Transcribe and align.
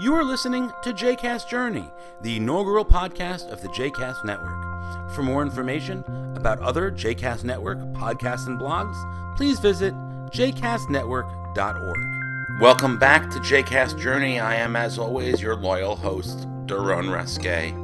You 0.00 0.14
are 0.14 0.24
listening 0.24 0.72
to 0.82 0.94
JCast 0.94 1.46
Journey, 1.46 1.84
the 2.22 2.38
inaugural 2.38 2.86
podcast 2.86 3.52
of 3.52 3.60
the 3.60 3.68
JCast 3.68 4.24
Network. 4.24 5.14
For 5.14 5.22
more 5.22 5.42
information 5.42 6.02
about 6.36 6.58
other 6.60 6.90
JCast 6.90 7.44
Network 7.44 7.76
podcasts 7.92 8.46
and 8.46 8.58
blogs, 8.58 8.96
please 9.36 9.60
visit 9.60 9.92
jcastnetwork.org. 10.30 12.62
Welcome 12.62 12.98
back 12.98 13.28
to 13.28 13.38
JCast 13.40 14.00
Journey. 14.00 14.40
I 14.40 14.54
am, 14.54 14.74
as 14.74 14.98
always, 14.98 15.42
your 15.42 15.56
loyal 15.56 15.96
host, 15.96 16.48
Daron 16.64 17.10
Reske. 17.10 17.76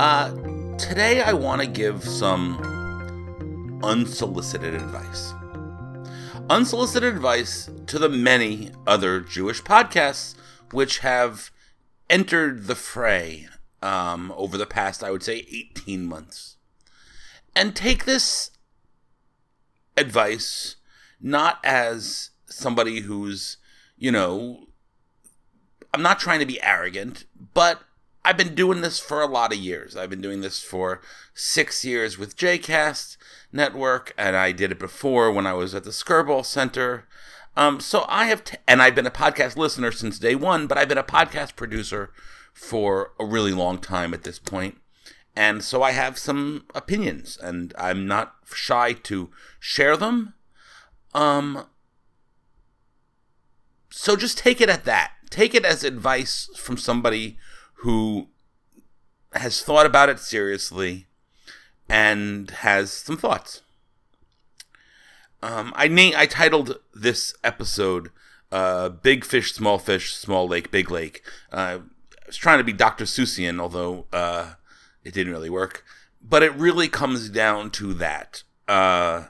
Uh, 0.00 0.30
today 0.78 1.22
I 1.22 1.32
want 1.32 1.60
to 1.60 1.68
give 1.68 2.02
some 2.02 3.78
unsolicited 3.84 4.74
advice. 4.74 5.32
Unsolicited 6.50 7.14
advice 7.14 7.70
to 7.86 8.00
the 8.00 8.08
many 8.08 8.72
other 8.84 9.20
Jewish 9.20 9.62
podcasts 9.62 10.34
which 10.72 10.98
have 10.98 11.50
entered 12.10 12.66
the 12.66 12.74
fray 12.74 13.48
um, 13.82 14.32
over 14.36 14.56
the 14.56 14.66
past, 14.66 15.02
I 15.02 15.10
would 15.10 15.22
say, 15.22 15.46
18 15.50 16.06
months. 16.06 16.56
And 17.54 17.74
take 17.74 18.04
this 18.04 18.50
advice 19.96 20.76
not 21.20 21.58
as 21.64 22.30
somebody 22.46 23.00
who's, 23.00 23.56
you 23.96 24.12
know, 24.12 24.66
I'm 25.92 26.02
not 26.02 26.20
trying 26.20 26.40
to 26.40 26.46
be 26.46 26.62
arrogant, 26.62 27.24
but 27.54 27.82
I've 28.24 28.36
been 28.36 28.54
doing 28.54 28.82
this 28.82 29.00
for 29.00 29.22
a 29.22 29.26
lot 29.26 29.52
of 29.52 29.58
years. 29.58 29.96
I've 29.96 30.10
been 30.10 30.20
doing 30.20 30.40
this 30.40 30.62
for 30.62 31.00
six 31.34 31.84
years 31.84 32.18
with 32.18 32.36
JCast 32.36 33.16
Network, 33.52 34.12
and 34.18 34.36
I 34.36 34.52
did 34.52 34.70
it 34.70 34.78
before 34.78 35.32
when 35.32 35.46
I 35.46 35.54
was 35.54 35.74
at 35.74 35.84
the 35.84 35.90
Skirball 35.90 36.44
Center. 36.44 37.06
Um, 37.58 37.80
so 37.80 38.04
I 38.06 38.26
have, 38.26 38.44
t- 38.44 38.56
and 38.68 38.80
I've 38.80 38.94
been 38.94 39.04
a 39.04 39.10
podcast 39.10 39.56
listener 39.56 39.90
since 39.90 40.20
day 40.20 40.36
one, 40.36 40.68
but 40.68 40.78
I've 40.78 40.88
been 40.88 40.96
a 40.96 41.02
podcast 41.02 41.56
producer 41.56 42.12
for 42.54 43.14
a 43.18 43.24
really 43.24 43.50
long 43.50 43.78
time 43.78 44.14
at 44.14 44.22
this 44.22 44.38
point. 44.38 44.78
And 45.34 45.64
so 45.64 45.82
I 45.82 45.90
have 45.90 46.18
some 46.18 46.66
opinions, 46.72 47.36
and 47.36 47.74
I'm 47.76 48.06
not 48.06 48.36
shy 48.54 48.92
to 48.92 49.30
share 49.58 49.96
them. 49.96 50.34
Um, 51.14 51.66
so 53.90 54.14
just 54.14 54.38
take 54.38 54.60
it 54.60 54.68
at 54.68 54.84
that. 54.84 55.14
Take 55.28 55.52
it 55.52 55.64
as 55.64 55.82
advice 55.82 56.48
from 56.56 56.76
somebody 56.76 57.38
who 57.82 58.28
has 59.32 59.64
thought 59.64 59.84
about 59.84 60.08
it 60.08 60.20
seriously 60.20 61.08
and 61.88 62.50
has 62.50 62.92
some 62.92 63.16
thoughts. 63.16 63.62
Um, 65.42 65.72
I 65.76 65.88
na- 65.88 66.16
I 66.16 66.26
titled 66.26 66.78
this 66.94 67.34
episode 67.44 68.10
uh, 68.50 68.88
"Big 68.88 69.24
Fish, 69.24 69.52
Small 69.52 69.78
Fish, 69.78 70.14
Small 70.14 70.48
Lake, 70.48 70.70
Big 70.70 70.90
Lake." 70.90 71.22
Uh, 71.52 71.78
I 72.26 72.26
was 72.26 72.36
trying 72.36 72.58
to 72.58 72.64
be 72.64 72.72
Dr. 72.72 73.04
Seussian, 73.04 73.60
although 73.60 74.06
uh, 74.12 74.54
it 75.04 75.14
didn't 75.14 75.32
really 75.32 75.50
work. 75.50 75.84
But 76.20 76.42
it 76.42 76.54
really 76.54 76.88
comes 76.88 77.28
down 77.30 77.70
to 77.72 77.94
that. 77.94 78.42
Uh, 78.66 79.26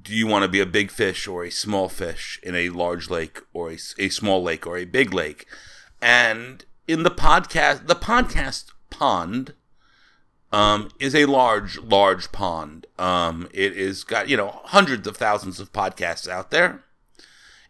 do 0.00 0.14
you 0.14 0.26
want 0.26 0.42
to 0.42 0.48
be 0.48 0.60
a 0.60 0.66
big 0.66 0.90
fish 0.90 1.28
or 1.28 1.44
a 1.44 1.50
small 1.50 1.88
fish 1.88 2.40
in 2.42 2.54
a 2.54 2.70
large 2.70 3.10
lake 3.10 3.40
or 3.52 3.70
a, 3.70 3.78
a 3.98 4.08
small 4.08 4.42
lake 4.42 4.66
or 4.66 4.76
a 4.76 4.84
big 4.84 5.12
lake? 5.12 5.46
And 6.00 6.64
in 6.88 7.02
the 7.02 7.10
podcast, 7.10 7.86
the 7.86 7.94
podcast 7.94 8.72
pond 8.90 9.54
um, 10.52 10.90
is 11.00 11.14
a 11.14 11.24
large, 11.24 11.78
large 11.78 12.30
pond. 12.30 12.86
Um, 12.98 13.48
it 13.52 13.76
is 13.76 14.04
got 14.04 14.28
you 14.28 14.36
know 14.36 14.60
hundreds 14.64 15.06
of 15.06 15.16
thousands 15.16 15.58
of 15.58 15.72
podcasts 15.72 16.28
out 16.28 16.50
there, 16.50 16.84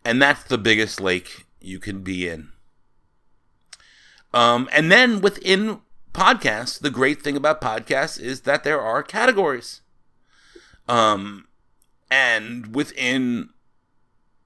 and 0.04 0.20
that's 0.20 0.44
the 0.44 0.59
biggest 0.59 1.00
lake 1.00 1.47
you 1.60 1.78
can 1.78 2.03
be 2.03 2.28
in. 2.28 2.48
Um, 4.34 4.69
and 4.72 4.91
then 4.91 5.21
within 5.21 5.81
podcasts, 6.12 6.81
the 6.81 6.91
great 6.91 7.22
thing 7.22 7.37
about 7.37 7.60
podcasts 7.60 8.21
is 8.21 8.42
that 8.42 8.65
there 8.65 8.81
are 8.81 9.03
categories. 9.03 9.81
Um, 10.88 11.47
and 12.10 12.75
within, 12.75 13.50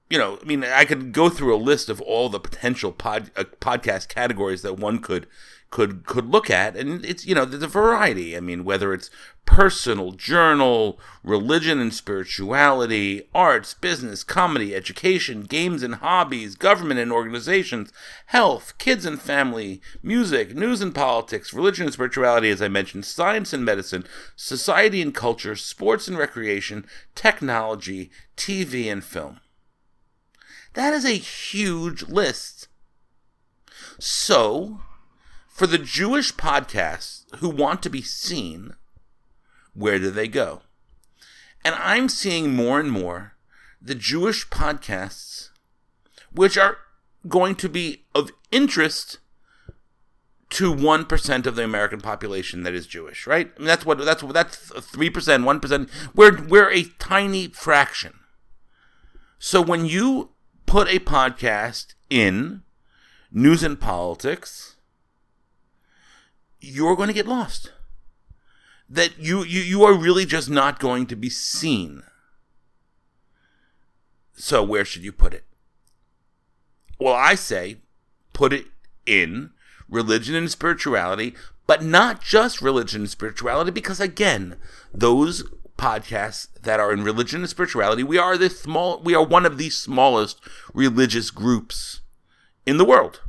you 0.09 0.17
know, 0.17 0.39
I 0.41 0.45
mean, 0.45 0.63
I 0.63 0.85
could 0.85 1.11
go 1.11 1.29
through 1.29 1.55
a 1.55 1.57
list 1.57 1.89
of 1.89 2.01
all 2.01 2.29
the 2.29 2.39
potential 2.39 2.91
pod, 2.91 3.31
uh, 3.35 3.45
podcast 3.59 4.07
categories 4.09 4.61
that 4.61 4.77
one 4.77 4.99
could 4.99 5.27
could 5.69 6.05
could 6.05 6.29
look 6.29 6.49
at. 6.49 6.75
And 6.75 7.03
it's 7.05 7.25
you 7.25 7.35
know 7.35 7.45
there's 7.45 7.63
a 7.63 7.67
variety. 7.67 8.35
I 8.35 8.39
mean 8.39 8.63
whether 8.63 8.93
it's 8.93 9.09
personal 9.45 10.11
journal 10.11 10.99
religion 11.23 11.79
and 11.79 11.93
spirituality 11.93 13.29
arts 13.33 13.73
business 13.73 14.21
comedy 14.21 14.75
education 14.75 15.43
games 15.43 15.83
and 15.83 15.95
hobbies 15.95 16.55
government 16.55 16.99
and 16.99 17.13
organizations 17.13 17.93
health 18.25 18.77
kids 18.77 19.05
and 19.05 19.21
family 19.21 19.81
music 20.03 20.53
news 20.53 20.81
and 20.81 20.93
politics 20.93 21.53
religion 21.53 21.85
and 21.85 21.93
spirituality 21.93 22.49
as 22.49 22.61
i 22.61 22.67
mentioned 22.67 23.05
science 23.05 23.53
and 23.53 23.63
medicine 23.63 24.03
society 24.35 25.01
and 25.01 25.15
culture 25.15 25.55
sports 25.55 26.09
and 26.09 26.17
recreation 26.17 26.85
technology 27.15 28.11
tv 28.37 28.89
and 28.89 29.03
film. 29.03 29.39
That 30.75 30.93
is 30.93 31.03
a 31.03 31.11
huge 31.11 32.03
list. 32.03 32.67
So 33.99 34.79
for 35.57 35.65
the 35.65 35.79
Jewish 35.79 36.35
podcasts 36.35 37.23
who 37.37 37.49
want 37.49 37.81
to 37.81 37.89
be 37.89 38.03
seen, 38.03 38.75
where 39.73 39.97
do 39.97 40.11
they 40.11 40.27
go? 40.27 40.61
And 41.65 41.73
I'm 41.73 42.09
seeing 42.09 42.55
more 42.55 42.79
and 42.79 42.91
more 42.91 43.33
the 43.81 43.95
Jewish 43.95 44.47
podcasts, 44.49 45.49
which 46.31 46.59
are 46.59 46.77
going 47.27 47.55
to 47.55 47.67
be 47.67 48.03
of 48.13 48.29
interest 48.51 49.17
to 50.51 50.71
one 50.71 51.05
percent 51.05 51.47
of 51.47 51.55
the 51.55 51.63
American 51.63 52.01
population 52.01 52.61
that 52.61 52.75
is 52.75 52.85
Jewish, 52.85 53.25
right? 53.25 53.51
I 53.55 53.59
mean, 53.59 53.65
that's 53.65 53.83
what 53.83 53.97
that's 53.97 54.21
that's 54.21 54.57
three 54.57 55.09
percent, 55.09 55.43
one 55.43 55.59
percent. 55.59 55.89
We're 56.13 56.39
we're 56.39 56.71
a 56.71 56.83
tiny 56.99 57.47
fraction. 57.47 58.13
So 59.39 59.63
when 59.63 59.87
you 59.87 60.29
put 60.67 60.87
a 60.87 60.99
podcast 60.99 61.95
in 62.11 62.61
news 63.31 63.63
and 63.63 63.79
politics, 63.81 64.75
you're 66.59 66.95
going 66.95 67.07
to 67.07 67.13
get 67.13 67.27
lost. 67.27 67.71
That 68.89 69.19
you, 69.19 69.43
you, 69.43 69.61
you 69.61 69.83
are 69.83 69.93
really 69.93 70.25
just 70.25 70.49
not 70.49 70.79
going 70.79 71.07
to 71.07 71.15
be 71.15 71.29
seen. 71.29 72.03
So, 74.33 74.63
where 74.63 74.85
should 74.85 75.03
you 75.03 75.11
put 75.11 75.33
it? 75.33 75.43
Well, 76.99 77.13
I 77.13 77.35
say 77.35 77.77
put 78.33 78.53
it 78.53 78.65
in 79.05 79.51
religion 79.89 80.35
and 80.35 80.49
spirituality, 80.49 81.35
but 81.65 81.83
not 81.83 82.21
just 82.21 82.61
religion 82.61 83.01
and 83.01 83.09
spirituality, 83.09 83.71
because 83.71 83.99
again, 83.99 84.55
those 84.93 85.43
podcasts 85.77 86.47
that 86.61 86.79
are 86.79 86.91
in 86.91 87.03
religion 87.03 87.41
and 87.41 87.49
spirituality, 87.49 88.03
we 88.03 88.17
are 88.17 88.37
the 88.37 88.49
small, 88.49 89.01
we 89.01 89.15
are 89.15 89.25
one 89.25 89.45
of 89.45 89.57
the 89.57 89.69
smallest 89.69 90.39
religious 90.73 91.31
groups 91.31 92.01
in 92.65 92.77
the 92.77 92.85
world. 92.85 93.21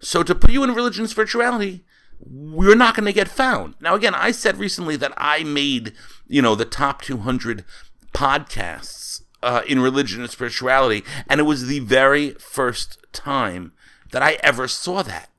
So 0.00 0.22
to 0.22 0.34
put 0.34 0.50
you 0.50 0.64
in 0.64 0.74
religion 0.74 1.02
and 1.02 1.10
spirituality, 1.10 1.84
we're 2.24 2.76
not 2.76 2.94
going 2.94 3.06
to 3.06 3.12
get 3.12 3.28
found. 3.28 3.74
Now, 3.80 3.94
again, 3.94 4.14
I 4.14 4.30
said 4.30 4.58
recently 4.58 4.96
that 4.96 5.12
I 5.16 5.44
made, 5.44 5.92
you 6.26 6.42
know, 6.42 6.54
the 6.54 6.64
top 6.64 7.02
200 7.02 7.64
podcasts 8.12 9.22
uh, 9.42 9.62
in 9.66 9.80
religion 9.80 10.20
and 10.20 10.30
spirituality, 10.30 11.04
and 11.28 11.40
it 11.40 11.44
was 11.44 11.66
the 11.66 11.80
very 11.80 12.30
first 12.34 12.98
time 13.12 13.72
that 14.12 14.22
I 14.22 14.38
ever 14.42 14.68
saw 14.68 15.02
that 15.02 15.30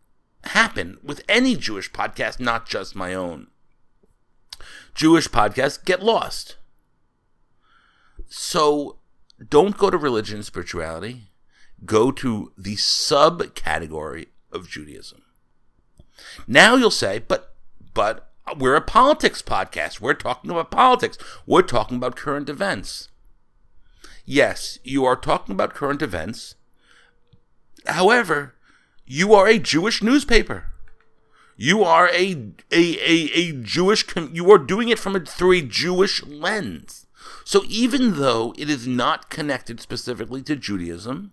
happen 0.45 0.97
with 1.03 1.23
any 1.29 1.55
Jewish 1.55 1.91
podcast, 1.91 2.39
not 2.39 2.67
just 2.67 2.95
my 2.95 3.13
own. 3.13 3.47
Jewish 4.93 5.27
podcasts 5.29 5.83
get 5.83 6.03
lost. 6.03 6.57
So 8.27 8.97
don't 9.49 9.77
go 9.77 9.89
to 9.89 9.97
religion 9.97 10.37
and 10.37 10.45
spirituality, 10.45 11.29
go 11.85 12.11
to 12.11 12.51
the 12.57 12.75
subcategory 12.75 14.27
of 14.51 14.69
Judaism. 14.69 15.22
Now 16.47 16.75
you'll 16.75 16.91
say, 16.91 17.19
but 17.19 17.55
but 17.93 18.29
we're 18.57 18.75
a 18.75 18.81
politics 18.81 19.41
podcast. 19.41 19.99
We're 19.99 20.13
talking 20.13 20.51
about 20.51 20.71
politics. 20.71 21.17
We're 21.45 21.61
talking 21.61 21.97
about 21.97 22.15
current 22.15 22.49
events. 22.49 23.09
Yes, 24.25 24.79
you 24.83 25.05
are 25.05 25.15
talking 25.15 25.53
about 25.53 25.73
current 25.73 26.01
events. 26.01 26.55
However, 27.85 28.55
you 29.05 29.33
are 29.33 29.47
a 29.47 29.59
Jewish 29.59 30.01
newspaper. 30.01 30.67
You 31.55 31.83
are 31.83 32.07
a 32.09 32.53
a 32.71 32.97
a, 32.99 33.31
a 33.33 33.51
Jewish. 33.61 34.05
You 34.15 34.51
are 34.51 34.57
doing 34.57 34.89
it 34.89 34.99
from 34.99 35.15
a, 35.15 35.19
through 35.19 35.53
a 35.53 35.61
Jewish 35.61 36.23
lens. 36.25 37.05
So 37.45 37.63
even 37.67 38.17
though 38.17 38.53
it 38.57 38.69
is 38.69 38.87
not 38.87 39.29
connected 39.29 39.79
specifically 39.79 40.41
to 40.43 40.55
Judaism, 40.55 41.31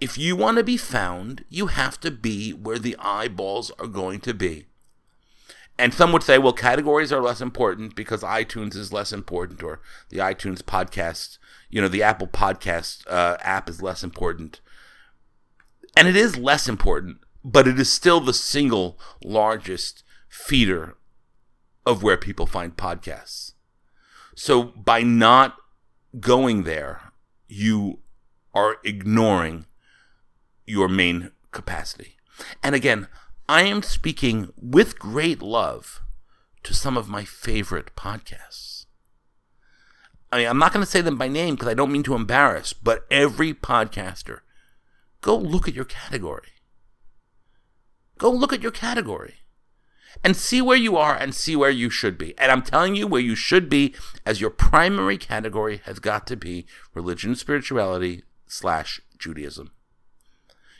if 0.00 0.16
you 0.16 0.34
want 0.34 0.56
to 0.56 0.64
be 0.64 0.78
found, 0.78 1.44
you 1.50 1.66
have 1.66 2.00
to 2.00 2.10
be 2.10 2.52
where 2.52 2.78
the 2.78 2.96
eyeballs 2.98 3.70
are 3.78 3.86
going 3.86 4.20
to 4.20 4.32
be. 4.32 4.66
And 5.78 5.94
some 5.94 6.12
would 6.12 6.22
say, 6.22 6.38
well, 6.38 6.52
categories 6.52 7.12
are 7.12 7.22
less 7.22 7.40
important 7.40 7.94
because 7.94 8.22
iTunes 8.22 8.76
is 8.76 8.92
less 8.92 9.12
important, 9.12 9.62
or 9.62 9.80
the 10.08 10.18
iTunes 10.18 10.62
podcast, 10.62 11.38
you 11.70 11.80
know, 11.80 11.88
the 11.88 12.02
Apple 12.02 12.26
Podcast 12.26 13.06
uh, 13.08 13.36
app 13.40 13.68
is 13.68 13.80
less 13.80 14.02
important. 14.02 14.60
And 15.96 16.08
it 16.08 16.16
is 16.16 16.36
less 16.36 16.68
important, 16.68 17.18
but 17.44 17.68
it 17.68 17.78
is 17.80 17.90
still 17.90 18.20
the 18.20 18.34
single 18.34 18.98
largest 19.24 20.02
feeder 20.28 20.96
of 21.86 22.02
where 22.02 22.16
people 22.16 22.46
find 22.46 22.76
podcasts. 22.76 23.54
So 24.34 24.62
by 24.62 25.02
not 25.02 25.56
going 26.20 26.64
there, 26.64 27.12
you 27.48 28.00
are 28.54 28.76
ignoring 28.84 29.66
your 30.70 30.88
main 30.88 31.32
capacity. 31.50 32.16
And 32.62 32.74
again, 32.74 33.08
I 33.48 33.62
am 33.62 33.82
speaking 33.82 34.52
with 34.56 34.98
great 34.98 35.42
love 35.42 36.00
to 36.62 36.74
some 36.74 36.96
of 36.96 37.08
my 37.08 37.24
favorite 37.24 37.94
podcasts. 37.96 38.86
I 40.32 40.38
mean, 40.38 40.48
I'm 40.48 40.58
not 40.58 40.72
going 40.72 40.84
to 40.84 40.90
say 40.90 41.00
them 41.00 41.18
by 41.18 41.26
name 41.26 41.56
because 41.56 41.68
I 41.68 41.74
don't 41.74 41.90
mean 41.90 42.04
to 42.04 42.14
embarrass, 42.14 42.72
but 42.72 43.04
every 43.10 43.52
podcaster, 43.52 44.40
go 45.20 45.36
look 45.36 45.66
at 45.66 45.74
your 45.74 45.84
category. 45.84 46.52
Go 48.18 48.30
look 48.30 48.52
at 48.52 48.62
your 48.62 48.70
category 48.70 49.34
and 50.22 50.36
see 50.36 50.62
where 50.62 50.76
you 50.76 50.96
are 50.96 51.16
and 51.16 51.34
see 51.34 51.56
where 51.56 51.70
you 51.70 51.90
should 51.90 52.16
be. 52.16 52.38
And 52.38 52.52
I'm 52.52 52.62
telling 52.62 52.94
you, 52.94 53.06
where 53.06 53.20
you 53.20 53.34
should 53.34 53.68
be 53.68 53.94
as 54.24 54.40
your 54.40 54.50
primary 54.50 55.18
category 55.18 55.80
has 55.84 55.98
got 55.98 56.26
to 56.28 56.36
be 56.36 56.66
religion, 56.94 57.34
spirituality, 57.34 58.22
slash 58.46 59.00
Judaism. 59.18 59.72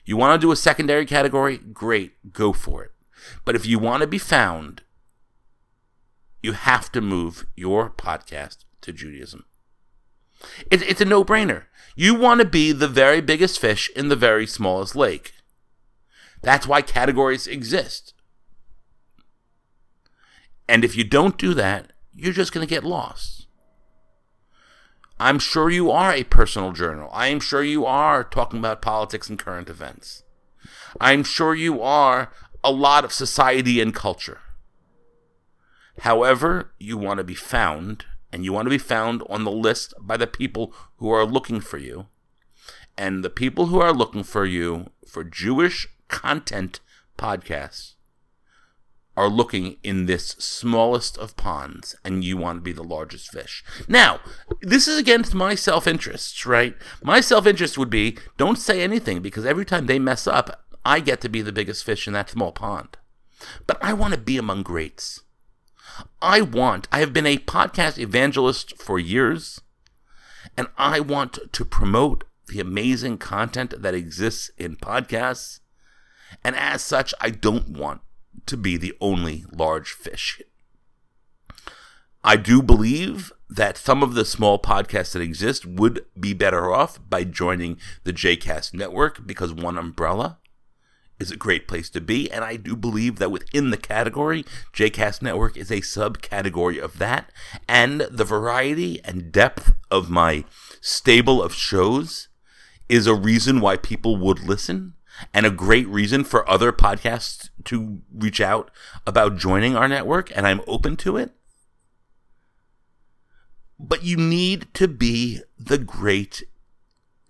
You 0.05 0.17
want 0.17 0.41
to 0.41 0.44
do 0.44 0.52
a 0.52 0.56
secondary 0.56 1.06
category? 1.06 1.58
Great, 1.58 2.32
go 2.32 2.52
for 2.52 2.85
it. 2.85 2.91
But 3.44 3.55
if 3.55 3.67
you 3.67 3.79
want 3.79 4.00
to 4.00 4.06
be 4.06 4.19
found, 4.19 4.82
you 6.43 6.52
have 6.52 6.91
to 6.93 7.00
move 7.00 7.47
your 7.55 7.91
podcast 7.91 8.64
to 8.81 8.93
Judaism. 8.93 9.44
It, 10.70 10.82
it's 10.82 11.00
a 11.00 11.05
no 11.05 11.25
brainer. 11.25 11.64
You 11.94 12.14
want 12.14 12.41
to 12.41 12.47
be 12.47 12.73
the 12.73 12.88
very 12.88 13.20
biggest 13.20 13.58
fish 13.58 13.91
in 13.94 14.08
the 14.08 14.17
very 14.17 14.47
smallest 14.47 14.97
lake. 14.97 15.35
That's 16.43 16.67
why 16.67 16.81
categories 16.81 17.46
exist. 17.46 18.14
And 20.67 20.85
if 20.85 20.96
you 20.96 21.05
don't 21.05 21.37
do 21.37 21.53
that, 21.55 21.93
you're 22.14 22.32
just 22.32 22.53
going 22.53 22.67
to 22.67 22.70
get 22.70 22.85
lost. 22.85 23.40
I'm 25.20 25.38
sure 25.38 25.69
you 25.69 25.90
are 25.90 26.14
a 26.14 26.25
personal 26.25 26.72
journal. 26.72 27.11
I 27.12 27.26
am 27.26 27.40
sure 27.40 27.62
you 27.62 27.84
are 27.84 28.25
talking 28.25 28.58
about 28.58 28.81
politics 28.81 29.28
and 29.28 29.38
current 29.38 29.69
events. 29.69 30.22
I'm 30.99 31.25
sure 31.25 31.55
you 31.55 31.82
are 31.82 32.32
a 32.64 32.72
lot 32.72 33.05
of 33.05 33.12
society 33.12 33.82
and 33.82 33.94
culture. 33.94 34.40
However, 35.99 36.72
you 36.78 36.96
want 36.96 37.19
to 37.19 37.25
be 37.25 37.34
found, 37.34 38.06
and 38.32 38.46
you 38.46 38.55
want 38.55 38.64
to 38.64 38.70
be 38.70 38.78
found 38.78 39.22
on 39.28 39.44
the 39.44 39.50
list 39.50 39.93
by 40.00 40.17
the 40.17 40.26
people 40.26 40.72
who 40.96 41.11
are 41.11 41.26
looking 41.26 41.61
for 41.61 41.76
you. 41.76 42.06
And 42.96 43.22
the 43.22 43.28
people 43.28 43.67
who 43.67 43.78
are 43.78 43.93
looking 43.93 44.22
for 44.22 44.46
you 44.46 44.87
for 45.06 45.22
Jewish 45.22 45.87
content 46.08 46.81
podcasts 47.19 47.96
are 49.20 49.28
looking 49.28 49.76
in 49.82 50.06
this 50.06 50.28
smallest 50.38 51.19
of 51.19 51.37
ponds 51.37 51.94
and 52.02 52.25
you 52.25 52.38
want 52.38 52.56
to 52.56 52.62
be 52.62 52.72
the 52.72 52.82
largest 52.82 53.31
fish. 53.31 53.62
Now, 53.87 54.20
this 54.62 54.88
is 54.88 54.96
against 54.96 55.34
my 55.34 55.55
self 55.55 55.87
interests, 55.87 56.46
right? 56.46 56.75
My 57.02 57.20
self 57.20 57.46
interest 57.46 57.76
would 57.76 57.90
be 57.90 58.17
don't 58.38 58.56
say 58.56 58.81
anything 58.81 59.20
because 59.20 59.44
every 59.44 59.67
time 59.67 59.84
they 59.84 59.99
mess 59.99 60.26
up, 60.26 60.64
I 60.87 61.00
get 61.00 61.20
to 61.20 61.28
be 61.28 61.43
the 61.43 61.52
biggest 61.52 61.84
fish 61.84 62.06
in 62.06 62.14
that 62.14 62.31
small 62.31 62.50
pond. 62.50 62.96
But 63.67 63.76
I 63.82 63.93
want 63.93 64.14
to 64.14 64.20
be 64.20 64.38
among 64.38 64.62
greats. 64.62 65.20
I 66.22 66.40
want, 66.40 66.88
I 66.90 67.00
have 67.00 67.12
been 67.12 67.26
a 67.26 67.37
podcast 67.37 67.99
evangelist 67.99 68.78
for 68.78 68.99
years, 68.99 69.61
and 70.56 70.69
I 70.78 71.00
want 71.00 71.38
to 71.52 71.64
promote 71.67 72.25
the 72.49 72.58
amazing 72.58 73.19
content 73.19 73.82
that 73.82 73.94
exists 73.94 74.50
in 74.56 74.76
podcasts. 74.76 75.61
And 76.43 76.56
as 76.56 76.81
such, 76.81 77.12
I 77.20 77.28
don't 77.28 77.69
want 77.69 78.00
to 78.47 78.57
be 78.57 78.77
the 78.77 78.95
only 79.01 79.45
large 79.53 79.93
fish. 79.93 80.43
I 82.23 82.37
do 82.37 82.63
believe 82.63 83.33
that 83.49 83.79
some 83.79 84.03
of 84.03 84.15
the 84.15 84.25
small 84.25 84.59
podcasts 84.59 85.13
that 85.13 85.23
exist 85.23 85.65
would 85.65 86.05
be 86.19 86.35
better 86.35 86.73
off 86.73 86.99
by 87.09 87.25
joining 87.25 87.79
the 88.05 88.13
JCast 88.13 88.75
network 88.75 89.27
because 89.27 89.53
one 89.53 89.79
umbrella 89.79 90.39
is 91.21 91.31
a 91.31 91.37
great 91.37 91.69
place 91.69 91.91
to 91.91 92.01
be. 92.01 92.31
And 92.31 92.43
I 92.43 92.57
do 92.57 92.75
believe 92.75 93.19
that 93.19 93.31
within 93.31 93.71
the 93.71 93.77
category, 93.77 94.45
JCast 94.73 95.23
Network 95.23 95.57
is 95.57 95.71
a 95.71 95.83
subcategory 95.83 96.81
of 96.81 96.99
that. 96.99 97.31
And 97.69 98.01
the 98.03 98.25
variety 98.25 99.05
and 99.05 99.31
depth 99.31 99.75
of 99.91 100.11
my 100.11 100.45
stable 100.81 101.43
of 101.43 101.53
shows 101.53 102.29
is 102.89 103.07
a 103.07 103.15
reason 103.15 103.61
why 103.61 103.77
people 103.77 104.17
would 104.17 104.41
listen 104.41 104.95
and 105.32 105.46
a 105.46 105.50
great 105.50 105.88
reason 105.88 106.25
for 106.25 106.49
other 106.49 106.72
podcasts 106.72 107.50
to 107.64 108.00
reach 108.12 108.40
out 108.40 108.70
about 109.06 109.37
joining 109.37 109.76
our 109.76 109.88
network, 109.88 110.34
and 110.37 110.46
I'm 110.46 110.62
open 110.67 110.96
to 110.99 111.17
it. 111.17 111.32
But 113.78 114.05
you 114.05 114.17
need 114.17 114.72
to 114.75 114.88
be 114.88 115.40
the 115.58 115.78
great 115.78 116.43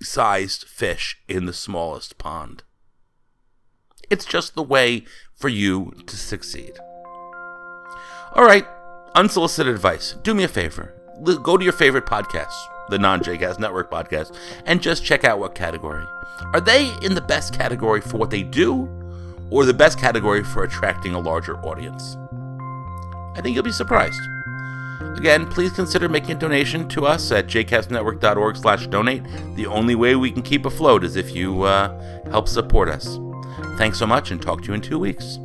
sized 0.02 0.64
fish 0.64 1.20
in 1.28 1.46
the 1.46 1.52
smallest 1.52 2.19
pond. 2.19 2.62
It's 4.08 4.25
just 4.25 4.54
the 4.54 4.62
way 4.62 5.04
for 5.34 5.48
you 5.48 5.92
to 6.06 6.16
succeed. 6.16 6.78
All 8.32 8.44
right, 8.44 8.66
unsolicited 9.14 9.72
advice. 9.72 10.16
Do 10.22 10.34
me 10.34 10.44
a 10.44 10.48
favor. 10.48 10.94
Go 11.42 11.56
to 11.56 11.64
your 11.64 11.72
favorite 11.72 12.06
podcasts 12.06 12.66
the 12.90 12.98
non 12.98 13.20
JCast 13.20 13.58
Network 13.58 13.90
podcast, 13.90 14.37
and 14.66 14.82
just 14.82 15.04
check 15.04 15.25
out 15.25 15.38
what 15.38 15.54
category. 15.54 16.04
Are 16.52 16.60
they 16.60 16.94
in 17.02 17.14
the 17.14 17.20
best 17.20 17.54
category 17.54 18.00
for 18.00 18.16
what 18.16 18.31
they 18.31 18.42
do, 18.42 18.88
or 19.50 19.64
the 19.64 19.75
best 19.75 19.98
category 19.98 20.42
for 20.42 20.64
attracting 20.64 21.14
a 21.14 21.20
larger 21.20 21.56
audience? 21.58 22.16
I 23.37 23.40
think 23.42 23.54
you'll 23.54 23.64
be 23.64 23.73
surprised. 23.73 24.20
Again, 25.16 25.47
please 25.47 25.73
consider 25.73 26.09
making 26.09 26.32
a 26.32 26.38
donation 26.38 26.88
to 26.88 27.06
us 27.06 27.30
at 27.32 27.47
jcastnetwork.org 27.47 28.56
slash 28.56 28.87
donate. 28.87 29.23
The 29.54 29.66
only 29.66 29.94
way 29.94 30.14
we 30.14 30.30
can 30.30 30.42
keep 30.42 30.66
afloat 30.66 31.04
is 31.04 31.16
if 31.16 31.35
you 31.35 31.62
uh, 31.62 32.30
help 32.30 32.49
support 32.49 32.88
us. 32.88 33.18
Thanks 33.76 33.99
so 33.99 34.06
much 34.06 34.30
and 34.30 34.40
talk 34.40 34.62
to 34.62 34.68
you 34.68 34.75
in 34.75 34.80
two 34.80 34.99
weeks. 34.99 35.38